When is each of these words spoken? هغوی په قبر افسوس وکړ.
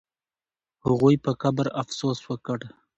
هغوی 0.85 1.15
په 1.23 1.31
قبر 1.41 1.67
افسوس 1.81 2.19
وکړ. 2.29 2.59